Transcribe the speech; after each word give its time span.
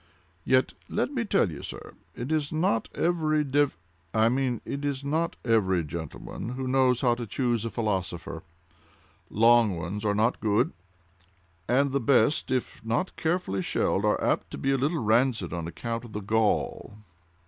Yet, 0.43 0.73
let 0.89 1.11
me 1.11 1.25
tell 1.25 1.51
you, 1.51 1.61
sir, 1.61 1.93
it 2.15 2.31
is 2.31 2.51
not 2.51 2.89
every 2.95 3.43
dev—I 3.43 4.29
mean 4.29 4.59
it 4.65 4.83
is 4.83 5.03
not 5.05 5.35
every 5.45 5.83
gentleman 5.83 6.53
who 6.55 6.67
knows 6.67 7.01
how 7.01 7.13
to 7.13 7.27
choose 7.27 7.65
a 7.65 7.69
philosopher. 7.69 8.41
Long 9.29 9.77
ones 9.77 10.03
are 10.03 10.15
not 10.15 10.39
good; 10.39 10.73
and 11.69 11.91
the 11.91 11.99
best, 11.99 12.49
if 12.49 12.83
not 12.83 13.15
carefully 13.15 13.61
shelled, 13.61 14.03
are 14.03 14.19
apt 14.23 14.49
to 14.49 14.57
be 14.57 14.71
a 14.71 14.75
little 14.79 14.97
rancid 15.03 15.53
on 15.53 15.67
account 15.67 16.03
of 16.03 16.13
the 16.13 16.21
gall!" 16.21 16.95